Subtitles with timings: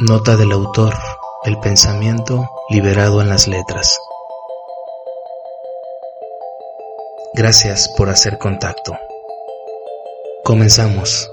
[0.00, 0.94] Nota del autor:
[1.42, 3.98] El pensamiento liberado en las letras.
[7.34, 8.96] Gracias por hacer contacto.
[10.44, 11.28] Comenzamos.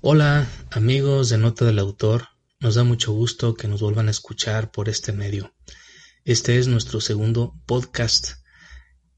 [0.00, 4.70] Hola amigos de Nota del Autor, nos da mucho gusto que nos vuelvan a escuchar
[4.70, 5.54] por este medio.
[6.24, 8.38] Este es nuestro segundo podcast.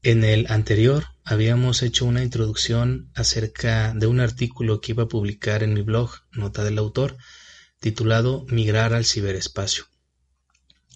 [0.03, 5.63] En el anterior habíamos hecho una introducción acerca de un artículo que iba a publicar
[5.63, 7.17] en mi blog Nota del Autor
[7.79, 9.85] titulado Migrar al ciberespacio.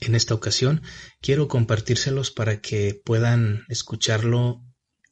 [0.01, 0.81] En esta ocasión
[1.21, 4.61] quiero compartírselos para que puedan escucharlo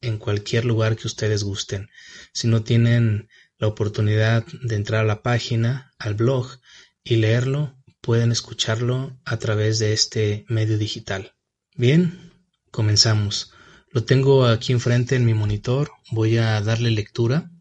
[0.02, 1.90] en cualquier lugar que ustedes gusten.
[2.34, 6.59] Si no tienen la oportunidad de entrar a la página, al blog
[7.03, 11.34] y leerlo, pueden escucharlo a través de este medio digital.
[11.76, 12.31] Bien,
[12.71, 13.53] comenzamos.
[13.91, 17.51] Lo tengo aquí enfrente en mi monitor, voy a darle lectura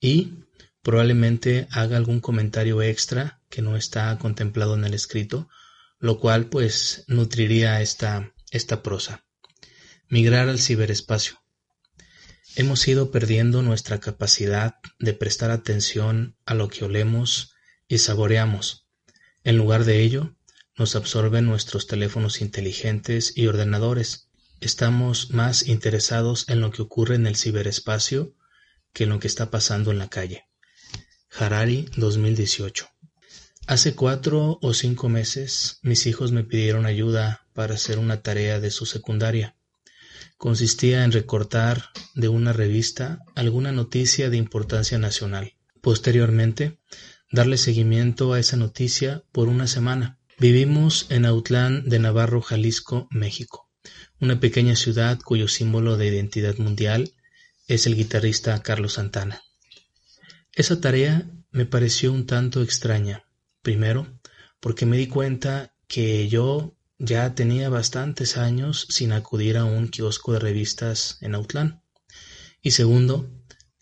[0.00, 0.44] y
[0.82, 5.48] probablemente haga algún comentario extra que no está contemplado en el escrito,
[5.98, 9.24] lo cual pues nutriría esta, esta prosa.
[10.08, 11.40] Migrar al ciberespacio.
[12.54, 17.51] Hemos ido perdiendo nuestra capacidad de prestar atención a lo que olemos
[17.92, 18.86] y saboreamos.
[19.44, 20.34] En lugar de ello,
[20.78, 24.30] nos absorben nuestros teléfonos inteligentes y ordenadores.
[24.62, 28.34] Estamos más interesados en lo que ocurre en el ciberespacio
[28.94, 30.46] que en lo que está pasando en la calle.
[31.38, 32.88] Harari 2018
[33.66, 38.70] Hace cuatro o cinco meses mis hijos me pidieron ayuda para hacer una tarea de
[38.70, 39.54] su secundaria
[40.38, 45.54] consistía en recortar de una revista alguna noticia de importancia nacional.
[45.80, 46.78] Posteriormente,
[47.32, 50.18] darle seguimiento a esa noticia por una semana.
[50.38, 53.68] Vivimos en Autlán de Navarro, Jalisco, México,
[54.20, 57.12] una pequeña ciudad cuyo símbolo de identidad mundial
[57.66, 59.42] es el guitarrista Carlos Santana.
[60.54, 63.24] Esa tarea me pareció un tanto extraña,
[63.62, 64.20] primero
[64.62, 70.32] porque me di cuenta que yo ya tenía bastantes años sin acudir a un kiosco
[70.34, 71.82] de revistas en Autlán.
[72.62, 73.28] Y segundo,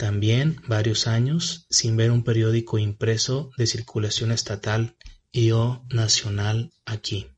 [0.00, 4.96] también varios años sin ver un periódico impreso de circulación estatal
[5.30, 7.28] y o nacional aquí.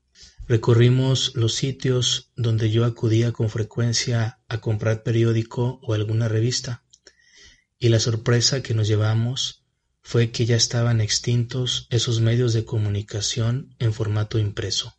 [0.47, 6.83] Recorrimos los sitios donde yo acudía con frecuencia a comprar periódico o alguna revista,
[7.77, 9.65] y la sorpresa que nos llevamos
[10.01, 14.95] fue que ya estaban extintos esos medios de comunicación en formato impreso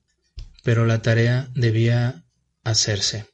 [0.65, 2.25] pero la tarea debía
[2.65, 3.27] hacerse.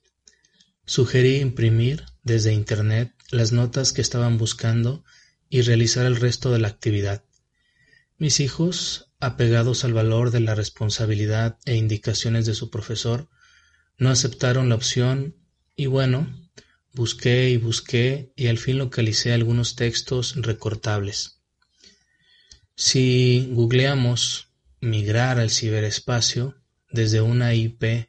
[0.84, 5.04] Sugerí imprimir desde Internet las notas que estaban buscando
[5.48, 7.24] y realizar el resto de la actividad.
[8.18, 13.28] Mis hijos, apegados al valor de la responsabilidad e indicaciones de su profesor,
[13.98, 15.36] no aceptaron la opción
[15.76, 16.28] y bueno,
[16.92, 21.40] busqué y busqué y al fin localicé algunos textos recortables.
[22.76, 24.48] Si googleamos
[24.80, 26.56] migrar al ciberespacio,
[26.90, 28.08] desde una IP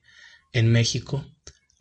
[0.53, 1.26] en México,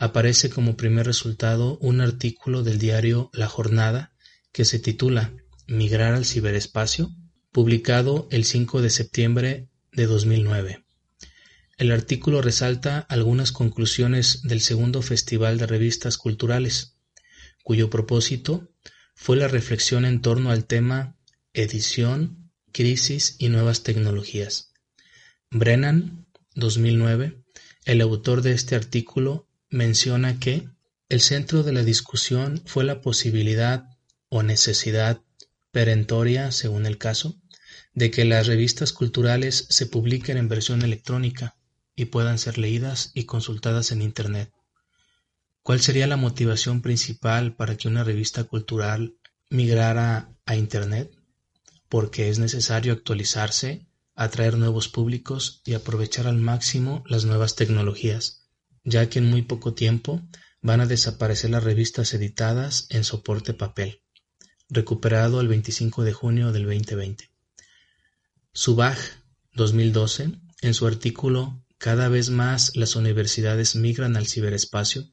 [0.00, 4.12] aparece como primer resultado un artículo del diario La Jornada
[4.50, 5.34] que se titula
[5.66, 7.15] Migrar al ciberespacio,
[7.53, 10.84] publicado el 5 de septiembre de 2009.
[11.77, 16.97] El artículo resalta algunas conclusiones del segundo Festival de Revistas Culturales,
[17.62, 18.72] cuyo propósito
[19.15, 21.19] fue la reflexión en torno al tema
[21.53, 24.72] edición, crisis y nuevas tecnologías.
[25.50, 27.44] Brennan 2009,
[27.84, 30.69] el autor de este artículo menciona que
[31.08, 33.84] el centro de la discusión fue la posibilidad
[34.28, 35.20] o necesidad
[35.70, 37.41] perentoria, según el caso,
[37.94, 41.56] de que las revistas culturales se publiquen en versión electrónica
[41.97, 44.53] y puedan ser leídas y consultadas en Internet.
[45.62, 49.14] ¿Cuál sería la motivación principal para que una revista cultural
[49.50, 51.10] migrara a Internet?
[51.89, 58.40] Porque es necesario actualizarse atraer nuevos públicos y aprovechar al máximo las nuevas tecnologías,
[58.84, 60.22] ya que en muy poco tiempo
[60.62, 64.03] van a desaparecer las revistas editadas en soporte papel.
[64.68, 67.30] Recuperado el 25 de junio del 2020.
[68.53, 68.98] Subaj,
[69.54, 70.32] 2012,
[70.62, 75.09] en su artículo Cada vez más las universidades migran al ciberespacio,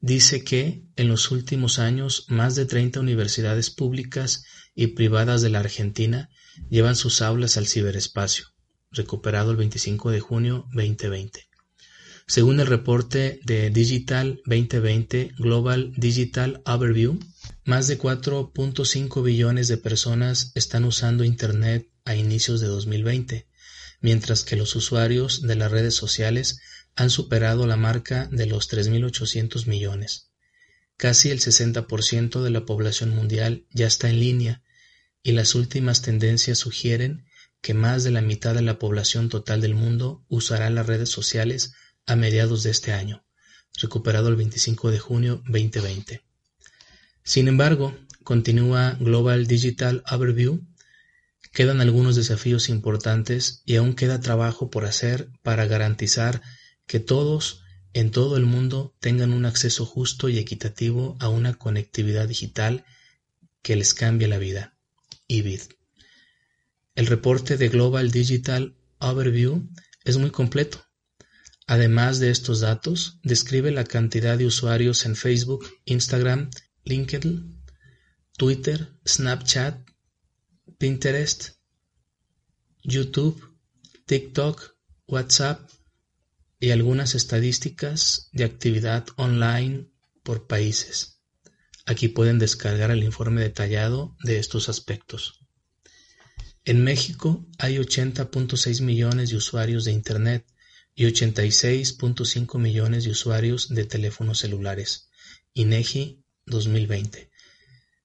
[0.00, 4.44] dice que en los últimos años más de 30 universidades públicas
[4.74, 6.28] y privadas de la Argentina
[6.70, 8.46] llevan sus aulas al ciberespacio,
[8.90, 11.51] recuperado el 25 de junio 2020.
[12.26, 17.18] Según el reporte de Digital 2020 Global Digital Overview,
[17.64, 23.48] más de 4.5 billones de personas están usando Internet a inicios de 2020,
[24.00, 26.60] mientras que los usuarios de las redes sociales
[26.96, 30.30] han superado la marca de los 3.800 millones.
[30.96, 34.62] Casi el 60% de la población mundial ya está en línea
[35.22, 37.26] y las últimas tendencias sugieren
[37.60, 41.74] que más de la mitad de la población total del mundo usará las redes sociales
[42.06, 43.24] a mediados de este año,
[43.80, 46.22] recuperado el 25 de junio 2020.
[47.24, 50.60] Sin embargo, continúa Global Digital Overview,
[51.52, 56.42] quedan algunos desafíos importantes y aún queda trabajo por hacer para garantizar
[56.86, 57.62] que todos
[57.94, 62.84] en todo el mundo tengan un acceso justo y equitativo a una conectividad digital
[63.60, 64.74] que les cambie la vida.
[65.28, 65.60] IBID.
[66.94, 69.68] El reporte de Global Digital Overview
[70.04, 70.84] es muy completo.
[71.66, 76.50] Además de estos datos, describe la cantidad de usuarios en Facebook, Instagram,
[76.84, 77.62] LinkedIn,
[78.36, 79.88] Twitter, Snapchat,
[80.78, 81.50] Pinterest,
[82.82, 83.56] YouTube,
[84.06, 84.74] TikTok,
[85.06, 85.70] WhatsApp
[86.58, 89.88] y algunas estadísticas de actividad online
[90.22, 91.20] por países.
[91.86, 95.40] Aquí pueden descargar el informe detallado de estos aspectos.
[96.64, 100.46] En México hay 80.6 millones de usuarios de Internet
[100.94, 105.08] y 86.5 millones de usuarios de teléfonos celulares.
[105.54, 107.30] INEGI 2020.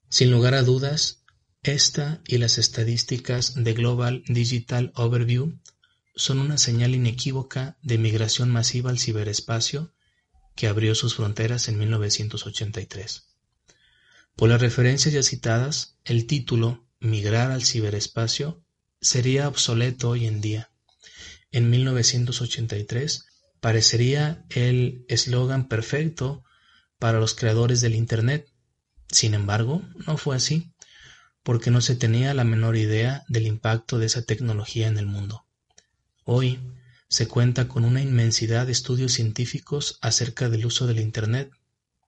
[0.10, 1.24] Sin lugar a dudas,
[1.64, 5.60] esta y las estadísticas de Global Digital Overview
[6.16, 9.94] son una señal inequívoca de migración masiva al ciberespacio
[10.56, 13.28] que abrió sus fronteras en 1983.
[14.36, 18.64] Por las referencias ya citadas, el título Migrar al ciberespacio
[19.00, 20.72] sería obsoleto hoy en día.
[21.52, 23.26] En 1983
[23.60, 26.44] parecería el eslogan perfecto
[27.00, 28.48] para los creadores del Internet.
[29.10, 30.74] Sin embargo, no fue así,
[31.44, 35.46] porque no se tenía la menor idea del impacto de esa tecnología en el mundo.
[36.26, 36.60] Hoy
[37.10, 41.52] se cuenta con una inmensidad de estudios científicos acerca del uso del Internet,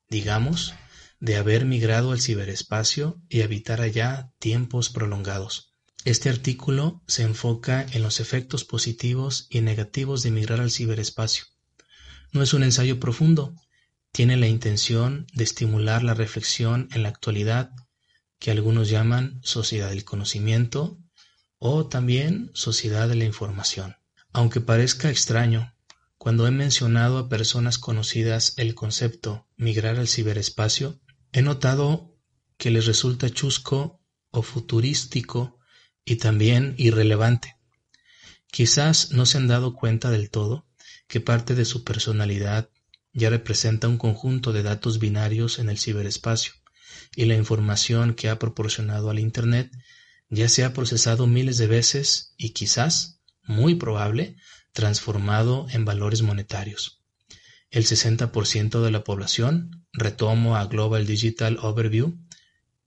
[0.09, 0.73] digamos,
[1.21, 5.68] de haber migrado al ciberespacio y habitar allá tiempos prolongados.
[6.09, 11.43] Este artículo se enfoca en los efectos positivos y negativos de migrar al ciberespacio.
[12.31, 13.53] No es un ensayo profundo,
[14.11, 17.69] tiene la intención de estimular la reflexión en la actualidad,
[18.39, 20.97] que algunos llaman sociedad del conocimiento
[21.59, 23.95] o también sociedad de la información.
[24.33, 25.75] Aunque parezca extraño,
[26.17, 30.99] cuando he mencionado a personas conocidas el concepto migrar al ciberespacio,
[31.33, 32.17] he notado
[32.57, 34.01] que les resulta chusco
[34.31, 35.58] o futurístico
[36.09, 37.55] y también irrelevante.
[38.51, 40.65] Quizás no se han dado cuenta del todo
[41.07, 42.69] que parte de su personalidad
[43.13, 46.53] ya representa un conjunto de datos binarios en el ciberespacio
[47.15, 49.71] y la información que ha proporcionado al Internet
[50.29, 54.35] ya se ha procesado miles de veces y quizás muy probable,
[54.73, 57.03] transformado en valores monetarios.
[57.69, 62.17] El 60% de la población, retomo a Global Digital Overview,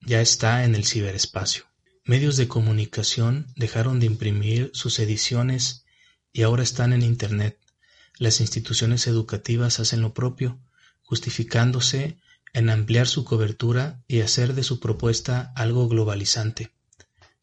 [0.01, 1.72] ya está en el ciberespacio.
[2.05, 5.85] Medios de comunicación dejaron de imprimir sus ediciones
[6.33, 7.61] y ahora están en Internet.
[8.19, 10.59] Las instituciones educativas hacen lo propio,
[11.05, 12.19] justificándose
[12.55, 16.73] en ampliar su cobertura y hacer de su propuesta algo globalizante,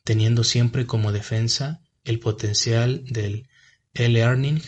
[0.03, 3.47] teniendo siempre como defensa el potencial del
[3.93, 4.61] e-learning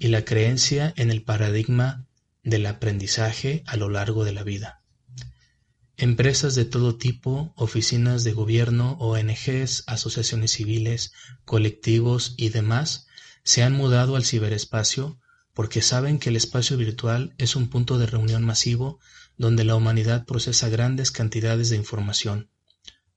[0.00, 2.06] y la creencia en el paradigma
[2.42, 4.77] del aprendizaje a lo largo de la vida.
[5.98, 11.12] Empresas de todo tipo, oficinas de gobierno, ONGs, asociaciones civiles,
[11.44, 13.06] colectivos y demás
[13.44, 15.18] se han mudado al ciberespacio
[15.52, 19.00] porque saben que el espacio virtual es un punto de reunión masivo
[19.36, 22.50] donde la humanidad procesa grandes cantidades de información.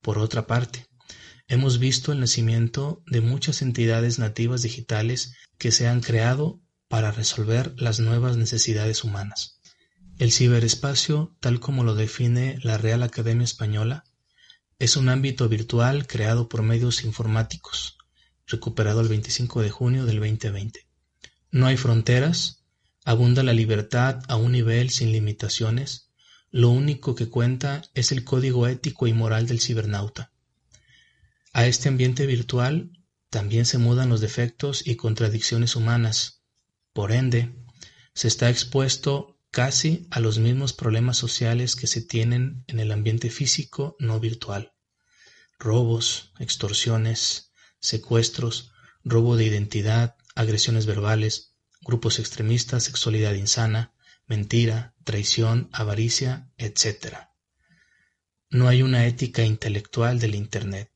[0.02, 0.88] Por otra parte,
[1.52, 7.74] Hemos visto el nacimiento de muchas entidades nativas digitales que se han creado para resolver
[7.76, 9.60] las nuevas necesidades humanas.
[10.22, 14.04] El ciberespacio, tal como lo define la Real Academia Española,
[14.78, 17.98] es un ámbito virtual creado por medios informáticos,
[18.46, 20.88] recuperado el 25 de junio del 2020.
[21.50, 22.66] No hay fronteras,
[23.04, 26.12] abunda la libertad a un nivel sin limitaciones,
[26.52, 30.32] lo único que cuenta es el código ético y moral del cibernauta.
[31.52, 32.92] A este ambiente virtual
[33.32, 36.44] también se mudan los defectos y contradicciones humanas.
[36.94, 37.56] Por ende,
[38.14, 43.30] se está expuesto casi a los mismos problemas sociales que se tienen en el ambiente
[43.30, 44.74] físico no virtual.
[45.60, 48.72] Robos, extorsiones, secuestros,
[49.04, 53.94] robo de identidad, agresiones verbales, grupos extremistas, sexualidad insana,
[54.26, 57.18] mentira, traición, avaricia, etc.
[58.50, 60.92] No hay una ética intelectual del Internet.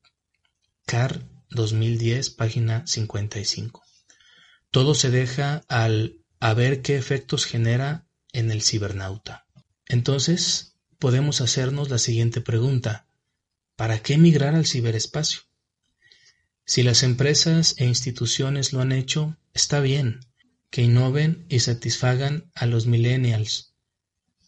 [0.86, 3.82] Car 2010, página 55.
[4.70, 8.05] Todo se deja al a ver qué efectos genera
[8.36, 9.46] en el cibernauta.
[9.86, 13.06] Entonces, podemos hacernos la siguiente pregunta.
[13.76, 15.40] ¿Para qué migrar al ciberespacio?
[16.64, 20.20] Si las empresas e instituciones lo han hecho, está bien,
[20.70, 23.72] que innoven y satisfagan a los millennials.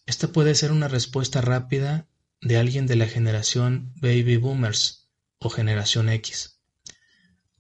[0.05, 2.07] Esta puede ser una respuesta rápida
[2.43, 6.59] de alguien de la generación baby boomers o generación X.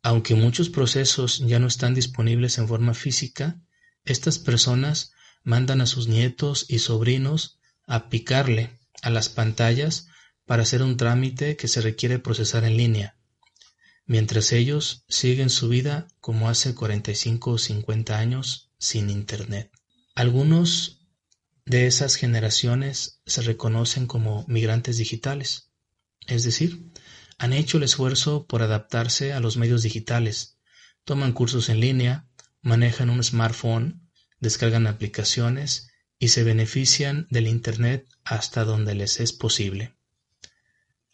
[0.03, 3.61] Aunque muchos procesos ya no están disponibles en forma física,
[4.05, 10.09] estas personas mandan a sus nietos y sobrinos a picarle a las pantallas
[10.45, 13.17] para hacer un trámite que se requiere procesar en línea,
[14.07, 19.71] mientras ellos siguen su vida como hace 45 o 50 años sin Internet.
[20.15, 21.07] Algunos
[21.67, 25.71] de esas generaciones se reconocen como migrantes digitales,
[26.27, 26.91] es decir,
[27.39, 30.59] han hecho el esfuerzo por adaptarse a los medios digitales,
[31.05, 32.27] toman cursos en línea,
[32.63, 34.08] manejan un smartphone,
[34.41, 39.95] descargan aplicaciones y se benefician del Internet hasta donde les es posible.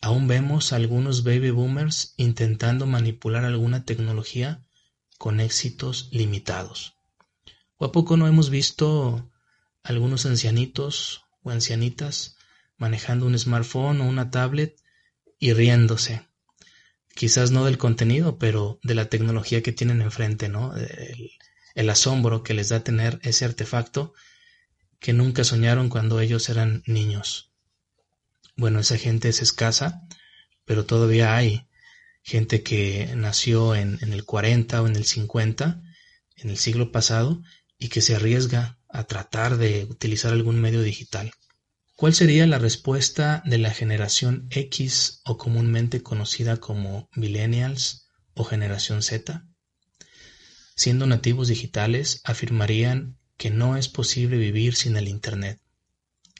[0.01, 4.63] Aún vemos a algunos baby boomers intentando manipular alguna tecnología
[5.19, 6.95] con éxitos limitados.
[7.77, 9.31] ¿O a poco no hemos visto
[9.83, 12.37] algunos ancianitos o ancianitas
[12.77, 14.77] manejando un smartphone o una tablet
[15.39, 16.27] y riéndose?
[17.15, 20.75] Quizás no del contenido, pero de la tecnología que tienen enfrente, ¿no?
[21.75, 24.15] El asombro que les da tener ese artefacto
[25.01, 27.53] que nunca soñaron cuando ellos eran niños.
[28.57, 30.03] Bueno, esa gente es escasa,
[30.65, 31.67] pero todavía hay
[32.23, 35.83] gente que nació en, en, el 40 o en el 50,
[36.37, 37.43] en el siglo pasado,
[37.79, 41.33] y que se arriesga a tratar de utilizar algún medio digital.
[41.97, 49.03] ¿Cuál sería la respuesta de la generación X o comúnmente conocida como millennials o generación
[49.03, 49.47] Z?
[50.77, 55.61] Siendo nativos digitales, afirmarían que no es posible vivir sin el Internet.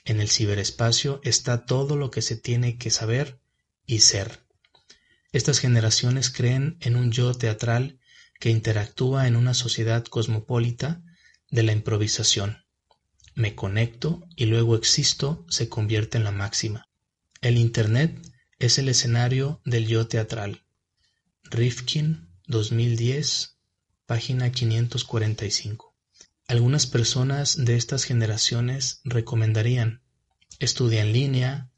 [0.03, 3.39] En el ciberespacio está todo lo que se tiene que saber
[3.85, 4.45] y ser.
[5.31, 7.99] Estas generaciones creen en un yo teatral
[8.39, 11.01] que interactúa en una sociedad cosmopolita
[11.49, 12.65] de la improvisación.
[13.33, 16.87] Me conecto y luego existo se convierte en la máxima.
[17.41, 18.19] El Internet
[18.59, 20.65] es el escenario del yo teatral.
[21.43, 23.54] Rifkin, 2010,
[24.05, 25.95] página 545.
[26.47, 30.01] Algunas personas de estas generaciones recomendarían
[30.59, 31.71] estudia en línea,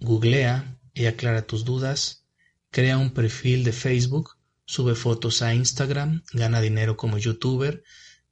[0.00, 2.24] googlea y aclara tus dudas,
[2.70, 7.82] crea un perfil de Facebook, sube fotos a Instagram, gana dinero como youtuber,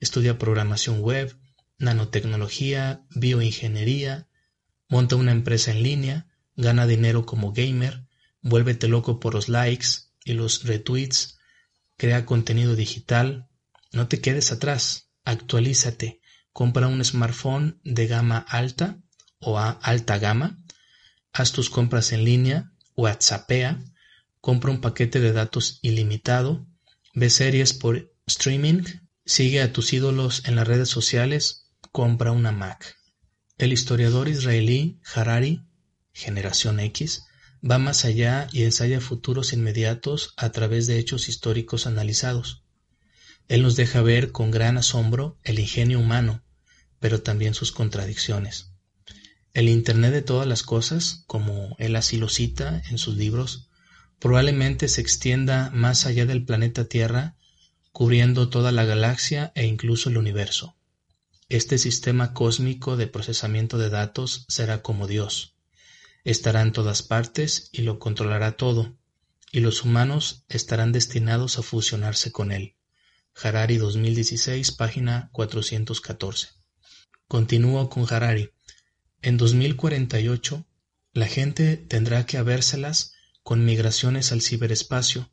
[0.01, 1.39] estudia programación web,
[1.79, 4.29] nanotecnología, bioingeniería,
[4.89, 6.27] monta una empresa en línea,
[6.57, 8.07] gana dinero como gamer,
[8.41, 9.87] vuélvete loco por los likes
[10.25, 11.36] y los retweets,
[11.97, 13.49] Crea contenido digital,
[13.93, 16.21] no te quedes atrás, actualízate,
[16.53, 18.99] compra un smartphone de gama alta
[19.39, 20.59] o a alta gama,
[21.33, 23.83] haz tus compras en línea, WhatsAppea,
[24.41, 26.67] compra un paquete de datos ilimitado,
[27.15, 28.83] ve series por streaming,
[29.25, 32.97] sigue a tus ídolos en las redes sociales, compra una Mac.
[33.59, 35.67] El historiador israelí Harari,
[36.13, 37.25] generación X,
[37.69, 42.63] va más allá y ensaya futuros inmediatos a través de hechos históricos analizados.
[43.49, 46.43] Él nos deja ver con gran asombro el ingenio humano,
[47.01, 48.73] pero también sus contradicciones.
[49.55, 53.69] El Internet de todas las cosas, como él así lo cita en sus libros,
[54.19, 57.37] probablemente se extienda más allá del planeta Tierra,
[57.93, 60.77] cubriendo toda la galaxia e incluso el universo.
[61.49, 65.56] Este sistema cósmico de procesamiento de datos será como Dios,
[66.27, 68.99] estará en todas partes y lo controlará todo,
[69.53, 72.75] y los humanos estarán destinados a fusionarse con él.
[73.41, 76.49] Harari 2016, página 414.
[77.29, 78.51] Continúo con Harari.
[79.23, 80.67] En 2048,
[81.13, 83.13] la gente tendrá que habérselas
[83.45, 85.31] con migraciones al ciberespacio,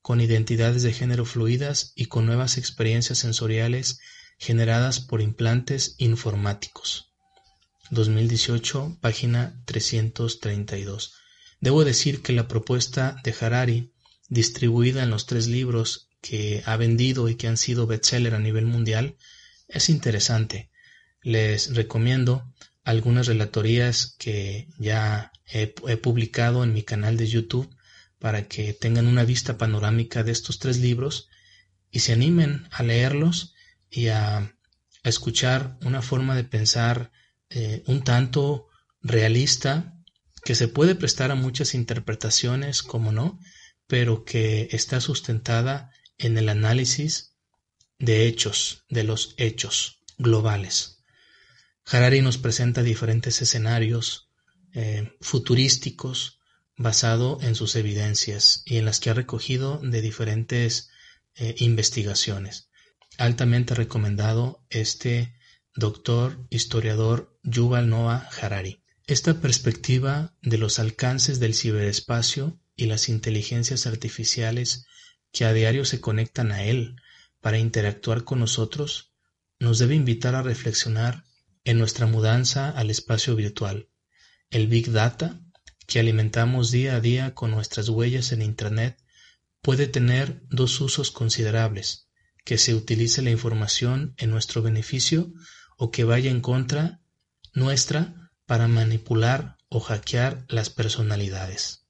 [0.00, 4.00] con identidades de género fluidas y con nuevas experiencias sensoriales
[4.38, 7.11] generadas por implantes informáticos.
[7.92, 11.12] 2018, página 332.
[11.60, 13.92] Debo decir que la propuesta de Harari,
[14.28, 18.64] distribuida en los tres libros que ha vendido y que han sido bestseller a nivel
[18.64, 19.16] mundial,
[19.68, 20.70] es interesante.
[21.20, 22.50] Les recomiendo
[22.82, 27.68] algunas relatorías que ya he, publicado en mi canal de YouTube
[28.18, 31.28] para que tengan una vista panorámica de estos tres libros
[31.90, 33.54] y se animen a leerlos
[33.90, 37.12] y a, a escuchar una forma de pensar
[37.54, 38.68] eh, un tanto
[39.00, 39.94] realista,
[40.44, 43.38] que se puede prestar a muchas interpretaciones, como no,
[43.86, 47.36] pero que está sustentada en el análisis
[47.98, 51.02] de hechos, de los hechos globales.
[51.84, 54.30] Harari nos presenta diferentes escenarios
[54.74, 56.40] eh, futurísticos
[56.76, 60.90] basado en sus evidencias y en las que ha recogido de diferentes
[61.34, 62.70] eh, investigaciones.
[63.18, 65.34] Altamente recomendado este
[65.74, 68.82] doctor historiador Yuval Noah Harari.
[69.06, 74.86] Esta perspectiva de los alcances del ciberespacio y las inteligencias artificiales
[75.32, 76.96] que a diario se conectan a él
[77.40, 79.12] para interactuar con nosotros
[79.58, 81.24] nos debe invitar a reflexionar
[81.64, 83.88] en nuestra mudanza al espacio virtual.
[84.50, 85.40] El Big Data,
[85.86, 89.02] que alimentamos día a día con nuestras huellas en Internet,
[89.62, 92.08] puede tener dos usos considerables,
[92.44, 95.32] que se utilice la información en nuestro beneficio
[95.82, 97.00] o que vaya en contra
[97.54, 101.88] nuestra para manipular o hackear las personalidades.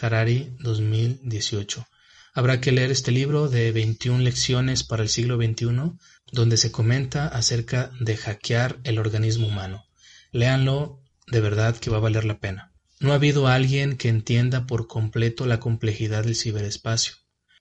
[0.00, 1.86] Harari 2018.
[2.32, 5.98] Habrá que leer este libro de 21 lecciones para el siglo XXI,
[6.32, 9.84] donde se comenta acerca de hackear el organismo humano.
[10.32, 12.72] Léanlo, de verdad que va a valer la pena.
[13.00, 17.16] No ha habido alguien que entienda por completo la complejidad del ciberespacio.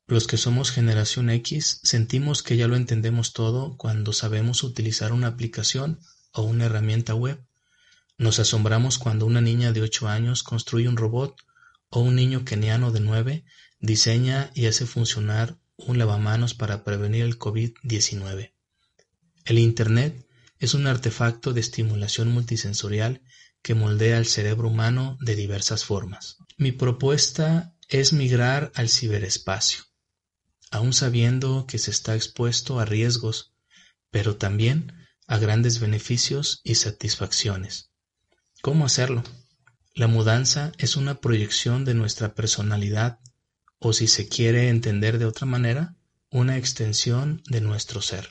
[0.09, 5.27] Los que somos generación X sentimos que ya lo entendemos todo cuando sabemos utilizar una
[5.27, 5.99] aplicación
[6.31, 7.39] o una herramienta web.
[8.17, 11.35] Nos asombramos cuando una niña de 8 años construye un robot
[11.91, 13.45] o un niño keniano de 9
[13.81, 18.53] diseña y hace funcionar un lavamanos para prevenir el COVID-19.
[19.45, 20.25] El Internet
[20.57, 23.21] es un artefacto de estimulación multisensorial
[23.61, 26.37] que moldea el cerebro humano de diversas formas.
[26.57, 29.88] Mi propuesta es migrar al ciberespacio
[30.71, 33.53] aun sabiendo que se está expuesto a riesgos,
[34.11, 34.93] pero también
[35.27, 37.91] a grandes beneficios y satisfacciones.
[38.61, 39.23] ¿Cómo hacerlo?
[39.93, 43.19] La mudanza es una proyección de nuestra personalidad,
[43.79, 45.95] o si se quiere entender de otra manera,
[46.29, 48.29] una extensión de nuestro ser.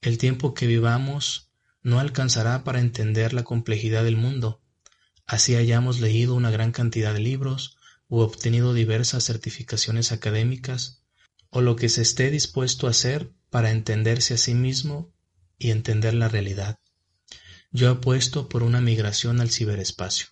[0.00, 1.50] El tiempo que vivamos
[1.82, 4.60] no alcanzará para entender la complejidad del mundo,
[5.26, 7.76] así hayamos leído una gran cantidad de libros
[8.08, 11.02] u obtenido diversas certificaciones académicas
[11.56, 15.14] o lo que se esté dispuesto a hacer para entenderse a sí mismo
[15.58, 16.80] y entender la realidad.
[17.70, 20.26] Yo apuesto por una migración al ciberespacio,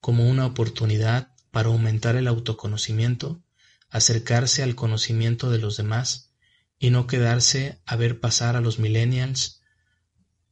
[0.00, 3.44] como una oportunidad para aumentar el autoconocimiento,
[3.90, 6.32] acercarse al conocimiento de los demás
[6.78, 9.60] y no quedarse a ver pasar a los millennials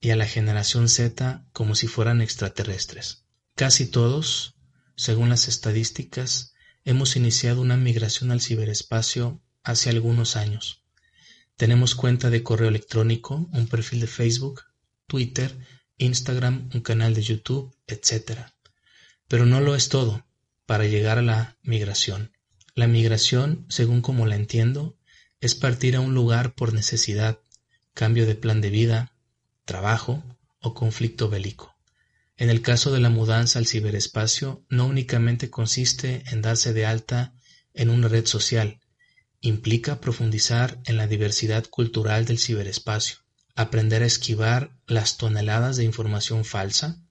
[0.03, 3.25] y a la generación Z como si fueran extraterrestres.
[3.55, 4.55] Casi todos,
[4.97, 6.53] según las estadísticas,
[6.85, 10.85] hemos iniciado una migración al ciberespacio hace algunos años.
[11.57, 14.63] Tenemos cuenta de correo electrónico, un perfil de Facebook,
[15.07, 15.57] Twitter,
[15.99, 18.41] Instagram, un canal de YouTube, etc.
[19.29, 20.27] Pero no lo es todo
[20.67, 22.33] para llegar a la migración.
[22.75, 24.97] La migración, según como la entiendo,
[25.41, 27.39] es partir a un lugar por necesidad,
[27.93, 29.13] cambio de plan de vida,
[29.65, 30.25] trabajo
[30.61, 31.77] o conflicto bélico.
[32.37, 37.33] En el caso de la mudanza al ciberespacio, no únicamente consiste en darse de alta
[37.75, 38.81] en una red social,
[39.47, 43.17] Implica profundizar en la diversidad cultural del ciberespacio,
[43.55, 47.03] aprender a esquivar las toneladas de información falsa,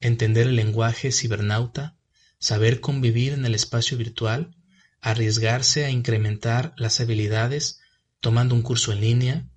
[0.00, 1.96] entender el lenguaje cibernauta,
[2.40, 4.56] saber convivir en el espacio virtual,
[5.00, 7.78] arriesgarse a incrementar las habilidades
[8.18, 9.48] tomando un curso en línea,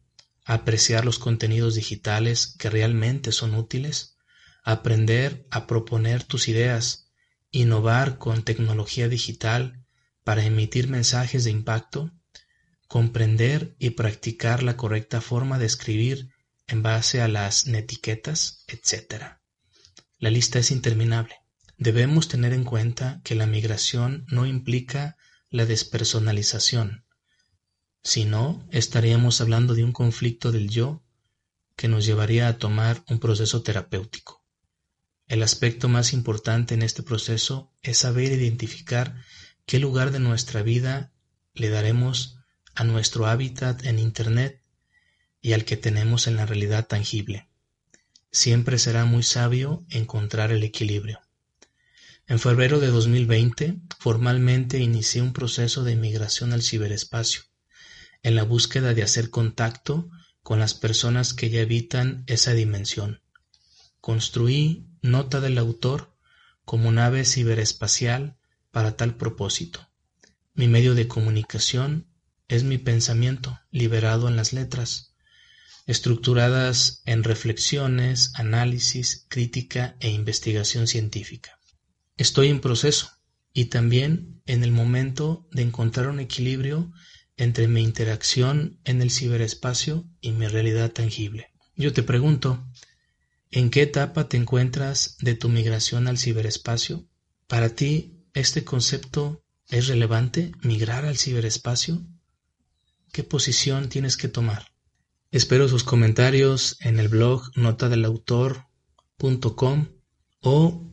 [0.46, 4.16] apreciar los contenidos digitales que realmente son útiles,
[4.64, 7.08] aprender a proponer tus ideas,
[7.50, 9.81] innovar con tecnología digital
[10.32, 12.10] para emitir mensajes de impacto,
[12.88, 16.32] comprender y practicar la correcta forma de escribir
[16.68, 19.42] en base a las netiquetas, etc.
[20.20, 21.36] La lista es interminable.
[21.78, 25.18] Debemos tener en cuenta que la migración no implica
[25.50, 27.04] la despersonalización,
[28.02, 31.04] sino estaríamos hablando de un conflicto del yo
[31.76, 34.46] que nos llevaría a tomar un proceso terapéutico.
[35.28, 39.22] El aspecto más importante en este proceso es saber identificar
[39.72, 41.14] ¿Qué lugar de nuestra vida
[41.54, 42.38] le daremos
[42.76, 44.62] a nuestro hábitat en Internet
[45.42, 47.48] y al que tenemos en la realidad tangible?
[48.34, 51.22] Siempre será muy sabio encontrar el equilibrio.
[52.28, 57.44] En febrero de 2020, formalmente inicié un proceso de migración al ciberespacio,
[58.24, 60.10] en la búsqueda de hacer contacto
[60.44, 63.22] con las personas que ya habitan esa dimensión.
[64.02, 66.14] Construí Nota del Autor
[66.66, 68.36] como nave ciberespacial
[68.72, 69.88] para tal propósito.
[70.54, 72.08] Mi medio de comunicación
[72.48, 75.16] es mi pensamiento liberado en las letras,
[75.88, 81.60] estructuradas en reflexiones, análisis, crítica e investigación científica.
[82.18, 83.10] Estoy en proceso
[83.54, 86.92] y también en el momento de encontrar un equilibrio
[87.38, 91.52] entre mi interacción en el ciberespacio y mi realidad tangible.
[91.76, 92.64] Yo te pregunto,
[93.50, 97.08] ¿en qué etapa te encuentras de tu migración al ciberespacio?
[97.48, 102.02] ¿Para ti este concepto es relevante, migrar al ciberespacio?
[103.12, 104.68] ¿Qué posición tienes que tomar?
[105.32, 109.88] Espero sus comentarios en el blog notadelautor.com
[110.42, 110.88] o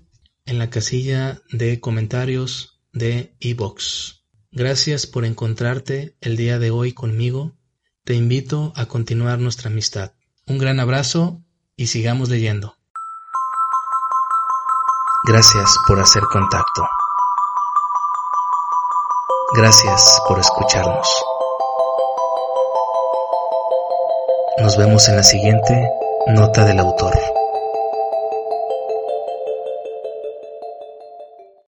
[0.46, 4.18] en la casilla de comentarios de iVoox.
[4.51, 7.57] Gracias por encontrarte el día de hoy conmigo.
[8.05, 10.12] Te invito a continuar nuestra amistad.
[10.46, 11.42] Un gran abrazo
[11.77, 12.77] y sigamos leyendo.
[15.27, 16.97] Gracias por hacer contacto.
[19.50, 21.24] Gracias por escucharnos.
[24.58, 25.90] Nos vemos en la siguiente
[26.26, 27.18] nota del autor.